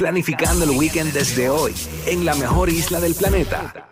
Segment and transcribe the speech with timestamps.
[0.00, 1.74] planificando el weekend desde hoy
[2.06, 3.90] en la mejor isla del planeta.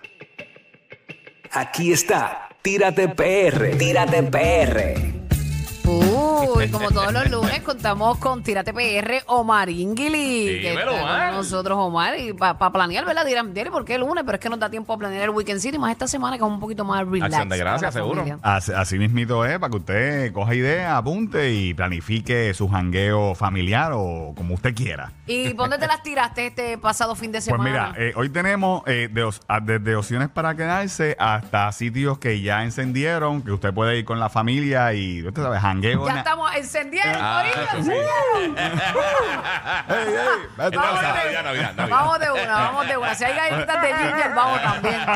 [1.53, 5.18] Aquí está, Tírate PR, Tírate PR.
[6.59, 10.61] Uy, como todos los lunes contamos con Tírate PR Omar Ingili.
[10.61, 11.33] que Dímelo, está con Omar.
[11.33, 12.19] nosotros, Omar.
[12.19, 13.25] Y para planear, ¿verdad?
[13.25, 14.25] Dirán, Diary, ¿por qué el lunes?
[14.25, 16.45] Pero es que nos da tiempo a planear el weekend city, más esta semana que
[16.45, 17.33] es un poquito más relax.
[17.33, 18.17] Acción de gracias, la seguro.
[18.23, 18.39] familia.
[18.43, 23.93] Así, así mismito es, para que usted coja idea, apunte y planifique su jangueo familiar
[23.95, 25.13] o como usted quiera.
[25.27, 27.65] ¿Y dónde te las tiraste este pasado fin de Pues semana?
[27.65, 32.41] mira, eh, hoy tenemos eh, de os- a- desde opciones para quedarse hasta sitios que
[32.41, 36.07] ya encendieron, que usted puede ir con la familia y usted sabe, jangueo.
[36.07, 37.77] ya na- estamos encendiendo, Ah, Corillo, sí.
[37.79, 38.59] encendieron.
[39.89, 40.15] Ey, ey,
[40.59, 41.89] vete Vamos de- Navidad, Navidad, Navidad.
[41.89, 43.15] Vamos de una, vamos de una.
[43.15, 45.01] Si hay galletitas de ginger, vamos también.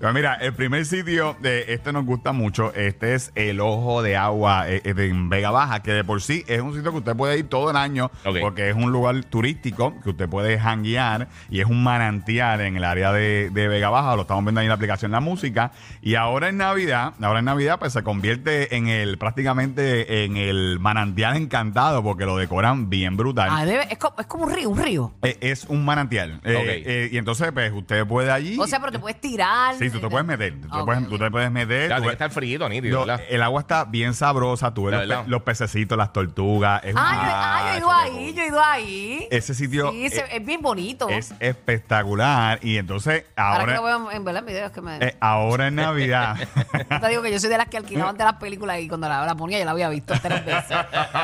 [0.00, 2.72] Pues mira, el primer sitio de este nos gusta mucho.
[2.74, 6.20] Este es el Ojo de Agua eh, eh, de en Vega Baja, que de por
[6.22, 9.16] sí es un sitio que usted puede ir todo el año porque es un lugar
[9.24, 13.88] turístico que usted puede janguear y es un manantial en el área de, de Vega
[13.88, 14.14] Baja.
[14.16, 15.72] Lo estamos viendo ahí en la aplicación La Música.
[16.02, 20.78] Y ahora en Navidad, ahora en Navidad, pues se convierte en el prácticamente en el
[20.78, 23.48] manantial encantado porque lo decoran bien brutal.
[23.50, 25.12] Ah, debe- es, co- es como un río, un río.
[25.22, 26.40] Eh, es un manantial.
[26.44, 26.62] Eh, Ok.
[26.66, 28.56] eh, y entonces, pues usted puede allí.
[28.60, 29.74] O sea, pero te puedes tirar.
[29.74, 30.60] Sí, tú te puedes meter.
[30.60, 31.08] Tú, te Ok, puedes, ok.
[31.08, 31.88] tú te puedes meter.
[31.88, 33.24] Ya, tú tiene que ves- estar frío, nítido, lo- ¿verdad?
[33.28, 34.72] el agua está bien sabrosa.
[34.72, 35.24] Tú ves los, pe- verdad.
[35.26, 36.84] los pececitos, las tortugas.
[36.84, 39.28] Es Ah, una- yo, ah, yo he ido Ah, ahí, yo he ido ahí.
[39.32, 41.08] ese sitio Sí, se- es bien bonito.
[41.08, 42.60] es espectacular.
[42.62, 44.98] Y entonces, Ahora que lo ahora, veo en, en verdad en videos que me...
[44.98, 46.36] eh, ahora en Navidad.
[47.00, 49.15] Te digo que yo soy de las que alquilaban de las películas y cuando la,
[49.24, 50.76] la ponía yo la había visto tres veces.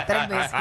[0.06, 0.52] tres veces.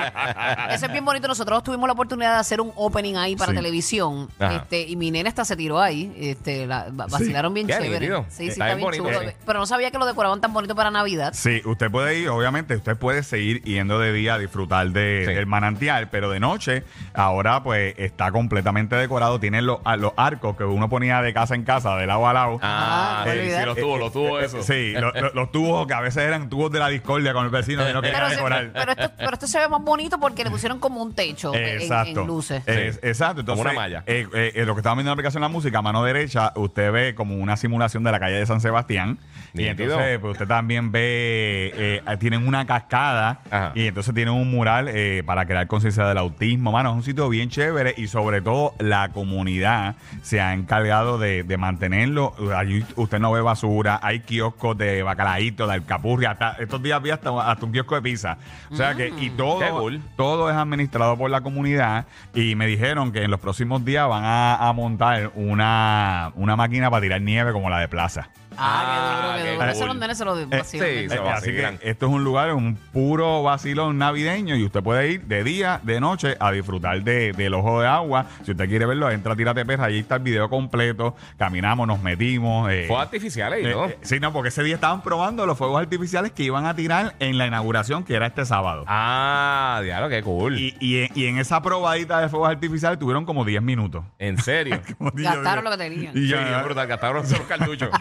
[0.71, 1.27] Eso es bien bonito.
[1.27, 3.55] Nosotros tuvimos la oportunidad de hacer un opening ahí para Sí.
[3.57, 4.29] televisión.
[4.39, 4.55] Ajá.
[4.57, 6.13] Este, y mi nena hasta se tiró ahí.
[6.17, 7.99] Este, la, va- vacilaron bien Qué chévere.
[7.99, 8.25] nítido.
[8.29, 9.29] Sí, sí, Está está, bien bien bonito, chulo.
[9.31, 9.35] sí.
[9.45, 11.33] Pero no sabía que lo decoraban tan bonito para Navidad.
[11.33, 15.33] Sí, usted puede ir, obviamente, usted puede seguir yendo de día a disfrutar de- Sí.
[15.33, 19.39] del manantial, pero de noche, ahora pues está completamente decorado.
[19.39, 22.33] Tiene los, a- los arcos que uno ponía de casa en casa, de lado a
[22.33, 22.59] lado.
[22.61, 23.59] Ah, Ah, sí, olvidar.
[23.61, 24.63] sí, los tubos, los tubos, eso.
[24.63, 27.51] Sí, lo- lo- los tubos que a veces eran tubos de la discordia con el
[27.51, 28.71] vecino que no quería Pero, se- decorar.
[28.73, 31.63] pero, esto, pero esto se ve más bonito porque le pusieron como un techo en-
[31.63, 32.21] en, Exacto.
[32.21, 32.63] en luces.
[32.67, 33.41] Es- exacto.
[33.41, 34.03] Entonces, Como una malla.
[34.07, 36.03] eh, eh, eh, lo que estamos viendo en la aplicación de la música, a mano
[36.03, 39.19] derecha, usted ve como una simulación de la calle de San Sebastián.
[39.53, 39.91] Y Nítido.
[39.93, 43.71] entonces, pues usted también ve, eh, eh, tienen una cascada Ajá.
[43.75, 46.71] y entonces tienen un mural eh, para crear conciencia del autismo.
[46.71, 51.43] Mano, es un sitio bien chévere y sobre todo la comunidad se ha encargado de,
[51.43, 52.33] de mantenerlo.
[52.55, 57.10] Allí usted no ve basura, hay kioscos de bacalaíto, de alcapurria, hasta estos días vi
[57.11, 58.37] hasta, hasta un kiosco de pizza.
[58.71, 60.01] O sea que, y todo, Qué cool.
[60.15, 64.23] todo es administrado por la comunidad y me dijeron que en los próximos días van
[64.23, 68.29] a, a montar una, una máquina para tirar nieve como la de plaza.
[68.57, 69.65] Ah, qué duro, Ah, qué qué duro.
[69.71, 69.87] Eso cool.
[69.87, 70.87] los nenes se lo Eh, vacilan.
[70.89, 71.77] sí, se vacilan.
[71.77, 75.79] que esto es un lugar, un puro vacilón navideño y usted puede ir de día,
[75.83, 78.25] de noche a disfrutar de- del ojo de agua.
[78.43, 81.15] Si usted quiere verlo, entra a Tírate Perra, ahí está el video completo.
[81.37, 82.69] Caminamos, nos metimos.
[82.69, 83.85] eh, Fuegos artificiales y eh, todo.
[83.87, 87.00] eh, sí, no, porque ese día estaban probando los fuegos artificiales que iban a tirar
[87.19, 88.83] en la inauguración, que era este sábado.
[88.87, 90.57] Ah, diablo, qué cool.
[90.57, 94.03] Y, y, y en esa probadita de fuegos artificiales tuvieron como 10 minutos.
[94.19, 94.79] ¿En serio?
[94.97, 96.15] Como digo, Gastaron lo que tenían.
[96.17, 97.89] y Sí, ya- es brutal, gastaron esos cartuchos.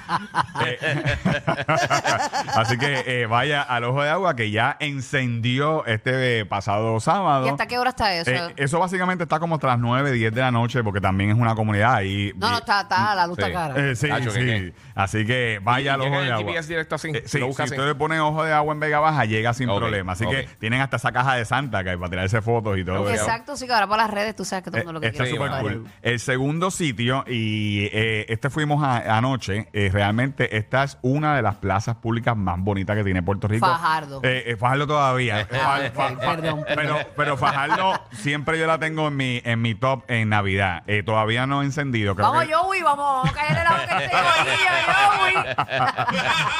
[2.54, 7.46] Así que eh, vaya al ojo de agua que ya encendió este pasado sábado.
[7.46, 8.30] ¿Y hasta qué hora está eso?
[8.30, 11.54] Eh, eso básicamente está como las 9, 10 de la noche porque también es una
[11.54, 12.32] comunidad ahí.
[12.36, 13.42] no, no, está, está la luz Sí.
[13.42, 13.74] está cara.
[13.90, 14.72] Eh, sí, Tacho, sí.
[14.94, 16.52] Así que vaya al ¿Y ojo llega de el agua.
[16.52, 17.08] GPS directo así?
[17.14, 17.72] Eh, sí, Lo si así.
[17.74, 20.12] usted le pone ojo de agua en Vega Baja, llega sin Ok, problema.
[20.12, 20.30] Así ok.
[20.32, 23.08] que tienen hasta esa caja de Santa que hay para tirarse fotos y todo.
[23.08, 23.22] eso.
[23.22, 25.00] Exacto, sí, que ahora para las redes tú sabes que todo el Eh, mundo lo
[25.00, 25.72] que está quiere súper es cool.
[25.86, 25.92] saber.
[26.02, 31.42] El segundo sitio, y eh, este fuimos a- anoche, eh, realmente esta es una de
[31.42, 33.66] las plazas públicas más bonitas que tiene Puerto Rico.
[33.66, 34.20] Fajardo.
[34.24, 35.46] Eh, eh, Fajardo todavía.
[35.46, 39.60] Fa- ok, fa- fa- perdón, pero, pero Fajardo siempre yo la tengo en mi, en
[39.60, 40.82] mi top en Navidad.
[40.86, 42.14] Eh, todavía no he encendido.
[42.14, 44.16] Creo Vamos, que- Joey, vamos a caerle la boca a este
[45.10, 45.54] Joey.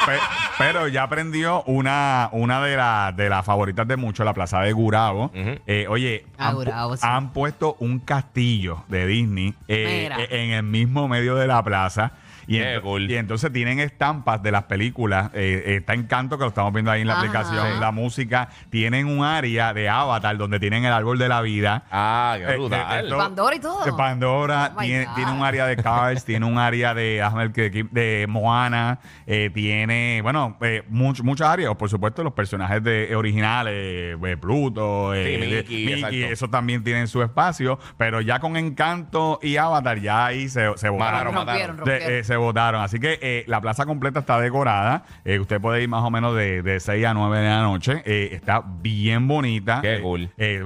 [0.06, 0.20] Pe-
[0.58, 4.72] pero ya aprendió una, una de, la- de las favoritas de mucho, la plaza de
[4.72, 5.30] Gurabo.
[5.34, 7.06] Eh, oye, Ah, han, pu- Gurabo, sí.
[7.06, 10.20] han puesto un castillo de Disney eh, Mira.
[10.22, 12.12] eh, en el mismo medio de la plaza.
[12.50, 13.08] Y, Qué ento- cool.
[13.08, 15.30] y entonces tienen estampas de las películas.
[15.34, 17.20] eh, eh, está Encanto, que lo estamos viendo ahí en la Ajá.
[17.22, 18.48] aplicación, la música.
[18.70, 21.84] Tienen un área de Avatar donde tienen el árbol de la vida.
[21.92, 23.04] Ah, qué Eh, eh, brutal.
[23.04, 23.84] esto- Pandora y todo.
[23.84, 25.14] de Pandora, Oh my tiene, God.
[25.14, 28.98] tiene un área de Cars, tiene un área de, déjame ver qué- qué- de Moana,
[29.28, 33.72] eh, tiene, bueno, eh, much- muchas áreas, por supuesto, los personajes de, originales,
[34.20, 36.16] eh, Pluto, eh, Sí, de- Mickey, exacto.
[36.16, 40.88] eso también tienen su espacio, pero ya con Encanto y Avatar, ya ahí se, se
[40.88, 40.98] botaron.
[40.98, 41.76] Mataron, rompieron, mataron.
[41.84, 42.18] De- rompieron.
[42.20, 42.82] eh, se votaron.
[42.82, 45.04] Así que eh, la plaza completa está decorada.
[45.24, 48.02] Eh, usted puede ir más o menos de, de 6 a 9 de la noche.
[48.04, 49.80] Eh, está bien bonita.
[49.82, 50.30] Qué Eh, cool.
[50.38, 50.64] eh,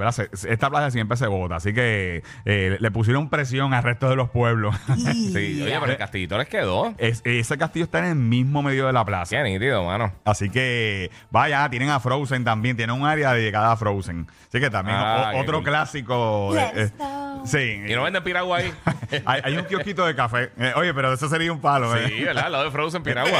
[0.48, 1.56] esta plaza siempre se vota.
[1.56, 4.74] Así que eh, le pusieron presión al resto de los pueblos.
[5.34, 6.94] Sí, oye, pero el castillito les quedó.
[6.98, 9.36] Es- ese castillo está en el mismo medio de la plaza.
[9.36, 10.12] Qué nítido, mano.
[10.24, 14.26] Así que vaya, tienen a Frozen también, tienen un área dedicada a Frozen.
[14.48, 15.64] Así que también Ah, o- otro cool.
[15.64, 16.52] clásico.
[16.54, 16.84] de-
[17.42, 17.92] Eh, sí.
[17.92, 18.72] Y no venden piragua ahí.
[19.26, 20.50] hay, hay un kiosquito de café.
[20.58, 21.94] Eh, oye, pero eso sería un palo.
[21.96, 22.08] eh.
[22.08, 22.50] Sí, ¿verdad?
[22.50, 23.38] Lo de Frozen piragua.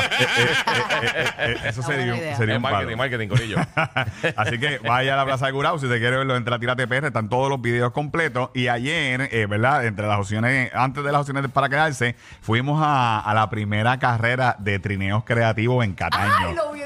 [1.38, 2.37] Eh, eso Una sería, buena un- idea.
[2.37, 2.76] sería Es un palo.
[2.76, 3.56] marketing, marketing, corillo.
[4.37, 5.79] Así que vaya a la Plaza de Curao.
[5.79, 7.06] Si te quiere verlo, entra a Tírate PR.
[7.06, 8.50] Están todos los videos completos.
[8.55, 9.85] Y ayer, eh, ¿verdad?
[9.87, 14.56] Entre las opciones, antes de las opciones para quedarse, fuimos a, a la primera carrera
[14.58, 16.32] de trineos creativos en Cataño.
[16.49, 16.84] Ay, lo vi.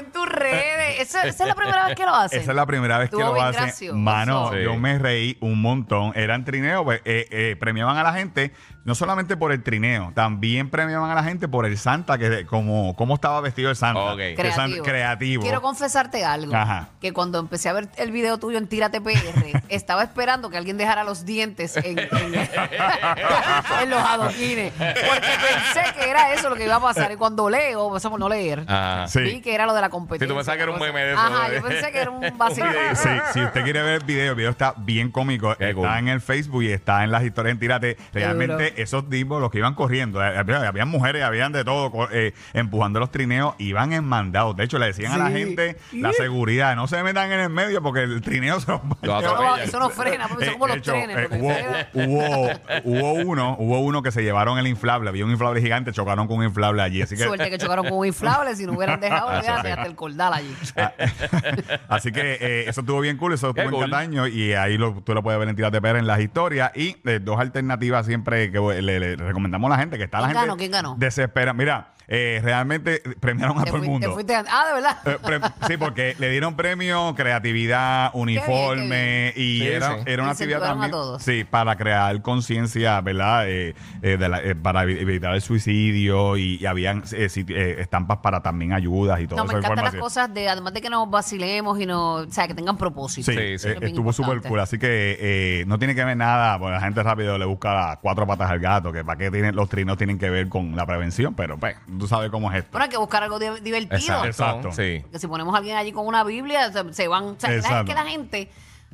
[1.01, 2.41] Esa, esa es la primera vez que lo hacen.
[2.41, 3.63] Esa es la primera vez que Estuvo lo bien hacen.
[3.63, 3.97] gracioso.
[3.97, 4.63] Mano, Sí.
[4.63, 6.11] yo me reí un montón.
[6.15, 8.51] Eran trineos, pues, eh, eh, premiaban a la gente,
[8.89, 12.95] no solamente por el trineo, también premiaban a la gente por el Santa, que como,
[12.95, 14.13] cómo estaba vestido el Santa.
[14.13, 14.17] Ok.
[14.17, 14.83] Que San- Creativo.
[14.83, 15.43] creativo.
[15.43, 16.55] Quiero confesarte algo.
[16.55, 16.89] Ajá.
[16.99, 20.77] Que cuando empecé a ver el video tuyo en Tírate PR, estaba esperando que alguien
[20.77, 22.09] dejara los dientes en, en-
[23.83, 24.73] en los adoquines.
[24.73, 27.11] Porque pensé que era eso lo que iba a pasar.
[27.11, 29.07] Y cuando leo, empezamos a no leer, Ajá.
[29.07, 29.19] Sí.
[29.21, 30.25] vi que era lo de la competencia.
[30.27, 32.25] Sí, tú pensabas que era un meme de eso, Ajá, yo pensé que era un
[32.37, 32.65] vacío.
[32.95, 35.55] Sí, si usted quiere ver el video, el video está bien cómico.
[35.57, 35.97] Qué está cool.
[35.99, 37.97] en el Facebook y está en las historias en Tírate.
[38.13, 42.99] Realmente esos tipos, los que iban corriendo, eh, había, mujeres, habían de todo, eh, empujando
[42.99, 44.55] los trineos, iban en mandados.
[44.55, 45.33] De hecho, le decían a la Sí.
[45.33, 48.97] gente, la seguridad, no se metan en el medio porque el trineo se los va.
[49.01, 49.63] Eso no, atropella.
[49.63, 51.17] eso no frena, porque son como Eh, los de hecho, trenes.
[51.17, 52.49] eh, hubo, hubo,
[52.83, 56.37] hubo uno, hubo uno que se llevaron el inflable, había un inflable gigante, chocaron con
[56.37, 57.01] un inflable allí.
[57.01, 59.47] Así que, Suerte que chocaron con un inflable, si no hubieran dejado, sí.
[59.47, 60.55] hasta el cordal allí.
[61.87, 63.85] así que eh, eso estuvo bien cool, eso estuvo en cool.
[63.89, 66.71] Cataño y ahí lo, tú lo puedes ver en Tírate PR en las historias.
[66.75, 70.27] Y eh, dos alternativas siempre que le, le recomendamos a la gente, que está la
[70.27, 70.57] ¿Quién gente ganó?
[70.57, 70.95] ¿Quién ganó?
[70.97, 71.53] desespera.
[71.53, 74.13] Mira, eh, realmente premiaron a Te todo el te mundo.
[74.13, 74.97] fuiste a- ah, de verdad.
[75.05, 80.01] Eh, pre- sí, porque le dieron premio, creatividad, uniforme y Sí, era, sí.
[80.05, 80.91] era una actividad también.
[80.91, 81.21] todos.
[81.23, 83.47] Sí, para crear conciencia, ¿verdad?
[83.49, 87.75] Eh, eh, de la- eh, para evi- evitar el suicidio y, y habían eh, eh,
[87.79, 89.57] estampas para también ayudas y todo No, me eso.
[89.59, 92.77] encantan las cosas de, además de que nos vacilemos y no, o sea, que tengan
[92.77, 93.31] propósito.
[93.31, 94.59] Sí, Sí, eh, estuvo súper cool.
[94.59, 97.97] Así que eh, no tiene que ver nada, porque la gente rápido le busca las
[97.97, 100.85] cuatro patas al gato, que para qué tienen, los trinos tienen que ver con la
[100.85, 102.69] prevención, pero pues, tú sabes cómo es esto.
[102.71, 103.97] Bueno, hay que buscar algo di- divertido.
[103.97, 104.27] Exacto.
[104.27, 104.71] Exacto.
[104.71, 104.99] Sí.
[105.03, 107.23] Porque si ponemos a alguien allí con una Biblia, se, se van.
[107.25, 107.85] O sea, es Exacto.
[107.85, 108.49] que la gente.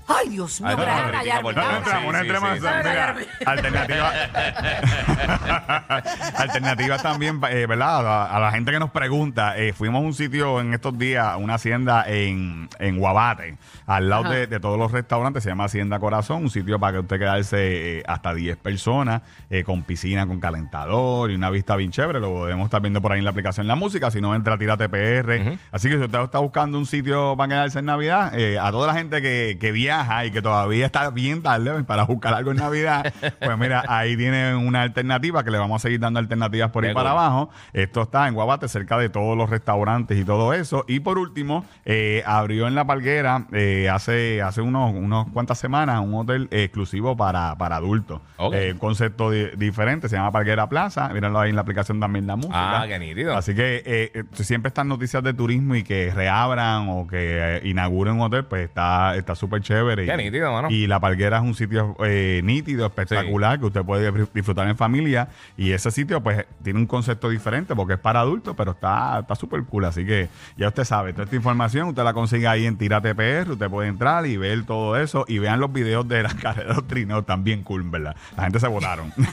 [0.07, 2.65] Ay, Dios mío, Ay, no, déjame no, No, entramos, sí, sí, sí.
[2.83, 3.15] Mira,
[3.45, 4.11] alternativa.
[6.37, 8.05] Alternativas también, eh, ¿verdad?
[8.07, 11.35] A, a la gente que nos pregunta, eh, fuimos a un sitio en estos días,
[11.39, 13.57] una hacienda en, en Guabate,
[13.87, 16.99] al lado de, de todos los restaurantes, se llama Hacienda Corazón, un sitio para que
[16.99, 21.89] usted quedarse eh, hasta 10 personas, eh, con piscina, con calentador y una vista bien
[21.91, 22.19] chévere.
[22.19, 24.57] Lo podemos estar viendo por ahí en la aplicación La Música, si no entra a
[24.59, 25.57] Tírate PR.
[25.71, 28.85] Así que si usted está buscando un sitio para quedarse en Navidad, eh, a toda
[28.85, 29.94] la gente que, que viaja
[30.25, 34.55] y que todavía está bien tarde para buscar algo en Navidad, pues mira, ahí tienen
[34.55, 37.19] una alternativa que le vamos a seguir dando alternativas por ahí Qué para cool.
[37.19, 37.49] abajo.
[37.73, 40.85] Esto está en Guabate, cerca de todos los restaurantes y todo eso.
[40.87, 45.99] Y por último, eh, abrió en La Palguera eh, hace, hace unos, unos cuantas semanas
[46.01, 48.21] un hotel exclusivo para, para adultos.
[48.53, 51.09] Eh, un concepto di- diferente, se llama Palguera Plaza.
[51.09, 52.81] Mírenlo ahí en la aplicación también la música.
[52.81, 53.35] Ah, qué nítido.
[53.35, 58.45] Así que siempre están noticias de turismo y que reabran o que inauguren un hotel,
[58.45, 60.05] pues está está súper chévere.
[60.05, 60.69] Qué Y- nítido, mano.
[60.71, 64.77] Y La Palguera es un sitio eh, nítido, espectacular, que usted puede disfr- disfrutar en
[64.77, 65.29] familia.
[65.57, 69.35] Y ese sitio, pues, tiene un concepto diferente porque es para adultos, pero está está
[69.35, 69.85] súper cool.
[69.85, 73.51] Así que ya usted sabe, toda esta información usted la consigue ahí en Tírate PR.
[73.51, 76.73] Usted puede entrar y ver todo eso y vean los videos de las carreras de
[76.75, 78.15] los trineos, también cool, ¿verdad?
[78.37, 79.11] La gente se votaron.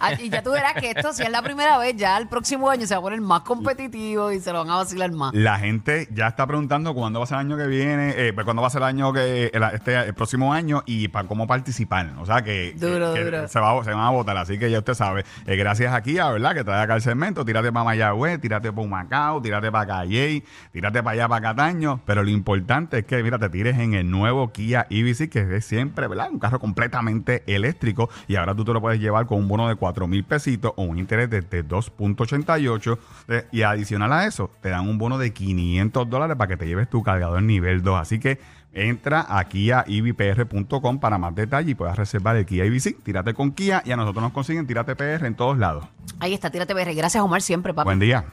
[0.00, 2.68] Ah, y ya tú verás que esto, si es la primera vez, ya el próximo
[2.68, 5.32] año se va a poner más competitivo y se lo van a vacilar más.
[5.34, 8.44] La gente ya está preguntando cuándo va a ser el año que viene, eh, pues,
[8.44, 11.46] cuándo va a ser el año que el, este, el próximo año y para cómo
[11.46, 12.12] participar.
[12.18, 13.48] O sea que, Duro, que- que duro.
[13.48, 14.36] Se, va, se van a votar.
[14.36, 15.24] Así que ya usted sabe.
[15.46, 17.44] Eh, gracias aquí a verdad que trae acá el segmento.
[17.44, 22.00] Tírate para Mayagüez, tírate para Humacao, tírate para Calle, tírate para allá para Cataño.
[22.04, 25.64] Pero lo importante es que, mira, te tires en el nuevo Kia EV6, que es
[25.64, 26.28] siempre, ¿verdad?
[26.32, 28.10] Un carro completamente eléctrico.
[28.26, 30.82] Y ahora tú te lo puedes llevar con un bono de 4 mil pesitos o
[30.82, 32.98] un interés de, de 2.88.
[33.28, 36.66] Eh, Y adicional a eso, te dan un bono de 500 dólares para que te
[36.66, 38.00] lleves tu cargador nivel 2.
[38.00, 38.38] Así que
[38.72, 43.02] entra aquí a ibpr.com para más detalles y puedas reservar el Kia EV6.
[43.02, 45.84] Tírate con Kia y a nosotros nos consiguen Tírate PR en todos lados.
[46.20, 46.94] Ahí está, tírate PR.
[46.94, 47.84] Gracias, Omar, siempre, papá.
[47.84, 48.24] Buen día.